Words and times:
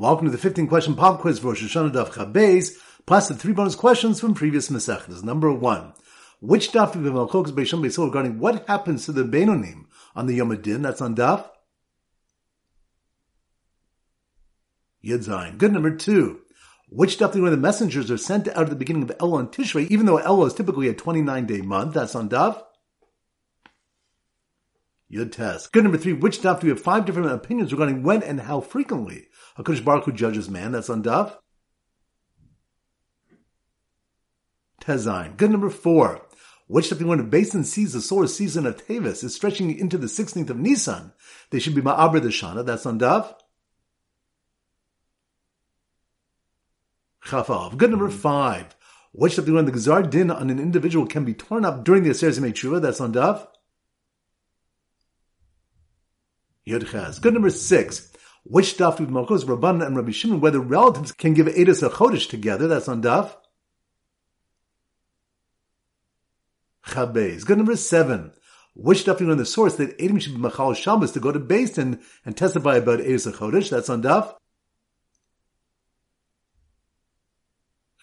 Welcome 0.00 0.28
to 0.28 0.32
the 0.32 0.38
15 0.38 0.66
question 0.66 0.96
pop 0.96 1.20
quiz 1.20 1.40
for 1.40 1.48
Rosh 1.48 1.62
Hashanah 1.62 1.92
Daf 1.92 2.14
Chaf 2.14 2.28
Beis, 2.28 2.78
plus 3.04 3.28
the 3.28 3.34
three 3.34 3.52
bonus 3.52 3.74
questions 3.74 4.18
from 4.18 4.32
previous 4.32 4.70
Masechtas. 4.70 5.22
Number 5.22 5.52
one, 5.52 5.92
which 6.40 6.72
daf 6.72 6.94
have 6.94 7.02
Machlokes 7.02 7.50
Beisham 7.50 7.84
Beisol 7.84 8.06
regarding 8.06 8.38
what 8.38 8.66
happens 8.66 9.04
to 9.04 9.12
the 9.12 9.24
Beinonim 9.24 9.84
on 10.16 10.24
the 10.24 10.36
Yom 10.36 10.56
HaDin? 10.56 10.80
That's 10.80 11.02
on 11.02 11.16
daf. 11.16 11.50
Yud 15.04 15.26
Zayin. 15.26 15.58
Good 15.58 15.74
number 15.74 15.94
two. 15.94 16.40
Which 16.88 17.18
daf 17.18 17.34
we 17.34 17.50
the 17.50 17.58
messengers 17.58 18.10
are 18.10 18.16
sent 18.16 18.48
out 18.48 18.56
at 18.56 18.70
the 18.70 18.76
beginning 18.76 19.02
of 19.02 19.10
Elul 19.18 19.40
and 19.40 19.52
Tishrei, 19.52 19.86
even 19.88 20.06
though 20.06 20.16
Elul 20.16 20.46
is 20.46 20.54
typically 20.54 20.88
a 20.88 20.94
29 20.94 21.44
day 21.44 21.60
month? 21.60 21.92
That's 21.92 22.14
on 22.14 22.30
daf. 22.30 22.62
Yud 25.12 25.32
test. 25.32 25.72
Good 25.72 25.82
number 25.82 25.98
three. 25.98 26.12
Which 26.12 26.40
daf 26.40 26.60
do 26.60 26.66
we 26.66 26.70
have 26.70 26.80
five 26.80 27.04
different 27.04 27.32
opinions 27.32 27.72
regarding 27.72 28.02
when 28.02 28.22
and 28.22 28.42
how 28.42 28.60
frequently 28.60 29.26
Hakadosh 29.58 29.84
Baruch 29.84 30.04
Hu 30.04 30.12
judges 30.12 30.48
man? 30.48 30.72
That's 30.72 30.88
on 30.88 31.02
daf. 31.02 31.36
Tezain. 34.80 35.36
Good 35.36 35.50
number 35.50 35.70
four. 35.70 36.26
Which 36.68 36.90
daf 36.90 37.02
when 37.02 37.18
a 37.18 37.24
basin 37.24 37.64
sees 37.64 37.92
the 37.92 38.00
solar 38.00 38.28
season 38.28 38.66
of 38.66 38.86
Tevis 38.86 39.24
is 39.24 39.34
stretching 39.34 39.76
into 39.76 39.98
the 39.98 40.06
16th 40.06 40.50
of 40.50 40.56
Nisan? 40.56 41.12
They 41.50 41.58
should 41.58 41.74
be 41.74 41.82
Ma'aber 41.82 42.22
the 42.22 42.28
Shana. 42.28 42.64
That's 42.64 42.86
on 42.86 43.00
daf. 43.00 43.34
Chafav. 47.24 47.76
Good 47.76 47.90
number 47.90 48.10
five. 48.10 48.76
Which 49.10 49.34
daf 49.34 49.52
when 49.52 49.64
the 49.64 49.72
Gzar 49.72 50.08
Din 50.08 50.30
on 50.30 50.50
an 50.50 50.60
individual 50.60 51.06
can 51.06 51.24
be 51.24 51.34
torn 51.34 51.64
up 51.64 51.82
during 51.82 52.04
the 52.04 52.10
Aser 52.10 52.28
Zimei 52.28 52.80
That's 52.80 53.00
on 53.00 53.12
daf. 53.12 53.48
Yud 56.66 57.20
Good 57.20 57.34
number 57.34 57.50
six. 57.50 58.10
Which 58.44 58.78
daf 58.78 58.96
do 58.96 59.06
Malchus, 59.06 59.44
Rabban 59.44 59.84
and 59.86 59.96
Rabbi 59.96 60.12
Shimon, 60.12 60.40
whether 60.40 60.60
relatives 60.60 61.12
can 61.12 61.34
give 61.34 61.46
Edis 61.46 61.86
a 61.86 61.90
Chodesh 61.90 62.28
together. 62.28 62.66
That's 62.68 62.88
on 62.88 63.02
daf. 63.02 63.36
Chaf 66.86 67.10
Beis. 67.10 67.44
Good 67.44 67.58
number 67.58 67.76
seven. 67.76 68.32
Which 68.74 69.04
daf 69.04 69.18
do 69.18 69.24
you 69.24 69.30
know 69.30 69.36
the 69.36 69.44
source 69.44 69.76
that 69.76 69.94
Edom 70.00 70.18
should 70.18 70.34
be 70.34 70.40
Machal 70.40 70.74
Shabbos 70.74 71.12
to 71.12 71.20
go 71.20 71.32
to 71.32 71.38
Beis 71.38 71.76
and, 71.76 72.00
and 72.24 72.36
testify 72.36 72.76
about 72.76 73.00
Edis 73.00 73.26
a 73.26 73.32
Chodesh. 73.32 73.70
That's 73.70 73.90
on 73.90 74.02
daf. 74.02 74.34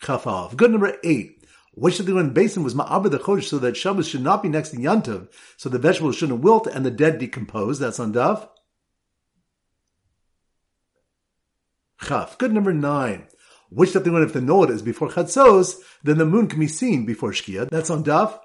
Chafav. 0.02 0.55
Good 0.55 0.71
number 0.71 0.97
eight. 1.03 1.36
Which 1.78 2.00
of 2.00 2.08
the 2.08 2.16
one 2.16 2.31
basin 2.31 2.64
was 2.64 2.73
ma'aber 2.73 3.11
the 3.11 3.20
chodesh 3.20 3.44
so 3.44 3.59
that 3.59 3.78
Shabbos 3.78 4.08
should 4.08 4.23
not 4.23 4.42
be 4.42 4.50
next 4.50 4.70
to 4.70 4.78
Yantav, 4.78 5.30
so 5.58 5.70
the 5.70 5.78
vegetables 5.78 6.16
shouldn't 6.16 6.42
wilt 6.42 6.66
and 6.66 6.83
the 6.83 6.89
dead 6.89 7.20
decompose. 7.20 7.78
That's 7.78 8.00
on 8.00 8.14
Daf. 8.14 8.50
Chaf. 12.02 12.36
Good 12.39 12.52
number 12.52 12.73
nine. 12.73 13.28
Which 13.70 13.94
of 13.94 14.03
the 14.03 14.11
one 14.11 14.23
if 14.23 14.33
the 14.33 14.42
nod 14.42 14.72
is 14.72 14.81
before 14.81 15.09
Chatzos, 15.09 15.75
then 16.02 16.17
the 16.17 16.25
moon 16.25 16.48
can 16.48 16.59
be 16.59 16.67
seen 16.67 17.05
before 17.05 17.30
Shkia. 17.31 17.70
That's 17.70 17.92
on 17.92 18.03
Daf. 18.03 18.39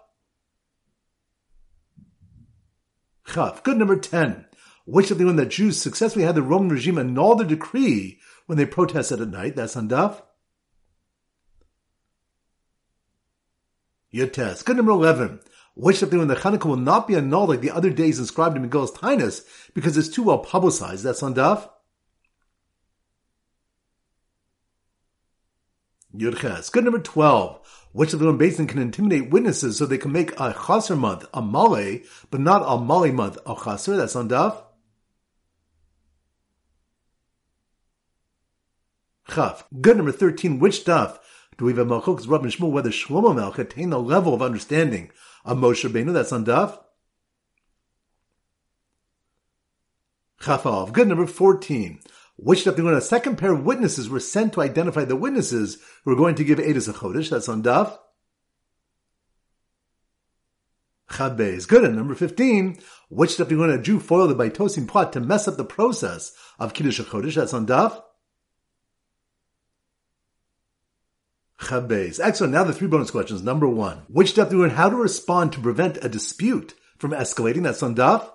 Chaf. 3.28 3.62
Good 3.62 3.78
number 3.78 3.96
ten. 3.96 4.44
Which 4.84 5.10
of 5.10 5.16
the 5.16 5.24
one 5.24 5.36
that 5.36 5.46
Jews 5.46 5.80
successfully 5.80 6.26
had 6.26 6.34
the 6.34 6.42
Roman 6.42 6.68
regime 6.68 6.98
annul 6.98 7.36
their 7.36 7.46
decree 7.46 8.20
when 8.44 8.58
they 8.58 8.66
protested 8.66 9.22
at 9.22 9.28
night. 9.28 9.56
That's 9.56 9.74
on 9.74 9.88
Daf. 9.88 10.20
Yotes. 14.14 14.64
Good 14.64 14.76
number 14.76 14.92
11. 14.92 15.40
Which 15.74 15.96
something 15.96 16.18
when 16.18 16.28
the 16.28 16.36
Chanukah 16.36 16.66
will 16.66 16.76
not 16.76 17.08
be 17.08 17.14
annulled 17.14 17.48
like 17.48 17.62
the 17.62 17.70
other 17.70 17.90
days 17.90 18.18
inscribed 18.18 18.56
in 18.56 18.68
Megillas 18.68 18.94
Taanis 18.94 19.44
because 19.74 19.96
it's 19.96 20.08
too 20.08 20.24
well 20.24 20.38
publicized. 20.38 21.02
That's 21.02 21.22
on 21.22 21.34
Daf. 21.34 21.68
Yudches. 26.14 26.70
Good 26.70 26.84
number 26.84 26.98
12. 26.98 27.88
Which 27.92 28.12
of 28.12 28.20
the 28.20 28.32
basin 28.32 28.66
can 28.66 28.80
intimidate 28.80 29.30
witnesses 29.30 29.78
so 29.78 29.86
they 29.86 29.98
can 29.98 30.12
make 30.12 30.38
a 30.38 30.54
chaser 30.66 30.96
month 30.96 31.26
a 31.32 31.42
male, 31.42 32.00
but 32.30 32.40
not 32.40 32.62
a 32.66 32.78
male 32.82 33.12
month 33.12 33.38
a 33.46 33.54
chaser. 33.54 33.96
That's 33.96 34.16
on 34.16 34.28
Daf. 34.28 34.62
Chaf. 39.30 39.64
Good 39.80 39.96
number 39.96 40.12
13. 40.12 40.58
Which 40.58 40.84
daf 40.84 41.18
do 41.58 41.64
we 41.66 41.72
have 41.72 41.78
a 41.78 41.84
Rav 41.84 42.06
and 42.08 42.52
Shmuel 42.52 42.70
whether 42.70 42.90
Shlomo 42.90 43.34
Melch 43.34 43.58
attained 43.58 43.92
the 43.92 44.00
level 44.00 44.34
of 44.34 44.42
understanding 44.42 45.10
of 45.44 45.58
Moshe 45.58 45.88
Rabbeinu? 45.88 46.12
That's 46.12 46.32
on 46.32 46.44
Daf. 46.44 46.78
Chafal. 50.40 50.92
Good 50.92 51.08
number 51.08 51.26
14. 51.26 52.00
Which 52.36 52.66
when 52.66 52.94
a 52.94 53.00
second 53.00 53.36
pair 53.36 53.52
of 53.52 53.64
witnesses 53.64 54.08
were 54.08 54.18
sent 54.18 54.54
to 54.54 54.62
identify 54.62 55.04
the 55.04 55.14
witnesses 55.14 55.78
who 56.04 56.10
were 56.10 56.16
going 56.16 56.34
to 56.36 56.44
give 56.44 56.58
Edis 56.58 56.88
a 56.88 56.92
Chodesh? 56.92 57.30
That's 57.30 57.48
on 57.48 57.62
Daf. 57.62 57.96
Chaf 61.12 61.32
Beis. 61.32 61.68
Good. 61.68 61.84
And 61.84 61.94
number 61.94 62.14
15. 62.14 62.78
Which 63.10 63.36
daf 63.36 63.56
when 63.56 63.70
a 63.70 63.80
Jew 63.80 64.00
foiled 64.00 64.30
the 64.30 64.34
Baitosim 64.34 64.88
plot 64.88 65.12
to 65.12 65.20
mess 65.20 65.46
up 65.46 65.56
the 65.56 65.64
process 65.64 66.32
of 66.58 66.74
Kiddush 66.74 67.00
Chodesh? 67.00 67.34
That's 67.34 67.54
on 67.54 67.66
Daf. 67.66 68.02
Chaf 71.72 71.84
Beis. 71.84 72.20
Excellent. 72.22 72.52
Now 72.52 72.64
the 72.64 72.74
three 72.74 72.86
bonus 72.86 73.10
questions. 73.10 73.42
Number 73.42 73.66
one, 73.66 74.02
which 74.08 74.32
step 74.32 74.50
do 74.50 74.56
we 74.56 74.62
learn 74.62 74.76
how 74.76 74.90
to 74.90 74.96
respond 74.96 75.54
to 75.54 75.60
prevent 75.60 76.04
a 76.04 76.08
dispute 76.08 76.74
from 76.98 77.12
escalating? 77.12 77.62
That's 77.62 77.82
on 77.82 77.94
Daf. 77.94 78.30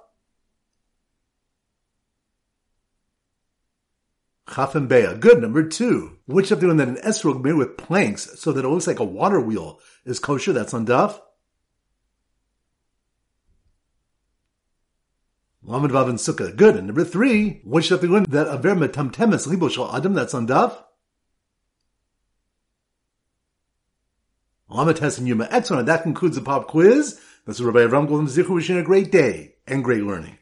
Chaf 4.49 4.73
and 4.73 4.89
Good. 4.89 5.39
Number 5.39 5.67
two, 5.67 6.17
which 6.25 6.47
step 6.47 6.61
do 6.61 6.65
we 6.65 6.73
learn 6.73 6.77
that 6.77 6.87
an 6.87 7.11
esrog 7.11 7.43
made 7.43 7.53
with 7.53 7.77
planks 7.77 8.39
so 8.39 8.51
that 8.51 8.65
it 8.65 8.67
looks 8.67 8.87
like 8.87 8.99
a 8.99 9.03
water 9.03 9.39
wheel 9.39 9.79
is 10.03 10.17
kosher? 10.17 10.51
That's 10.51 10.73
on 10.73 10.87
Daf. 10.87 11.21
Lamed 15.61 15.91
Vav 15.91 16.09
and 16.09 16.17
Sukkah. 16.17 16.55
Good. 16.55 16.75
And 16.75 16.87
number 16.87 17.03
three, 17.03 17.61
which 17.63 17.85
step 17.85 18.01
do 18.01 18.07
we 18.07 18.15
learn 18.15 18.25
that 18.29 18.47
aver 18.47 18.73
metamtemes 18.73 19.45
libo 19.45 19.69
shal 19.69 19.95
adam? 19.95 20.15
That's 20.15 20.33
on 20.33 20.47
Daf. 20.47 20.75
Lamates 24.77 25.17
and 25.17 25.27
Yoma. 25.27 25.47
Excellent. 25.49 25.87
That 25.87 26.03
concludes 26.03 26.35
the 26.35 26.43
pop 26.43 26.67
quiz. 26.67 27.19
This 27.47 27.59
is 27.59 27.63
Rabbi 27.63 27.79
Avram 27.79 28.07
Golden 28.07 28.27
Zichu 28.27 28.49
wishing 28.49 28.77
a 28.77 28.83
great 28.83 29.11
day 29.11 29.55
and 29.65 29.83
great 29.83 30.03
learning. 30.03 30.35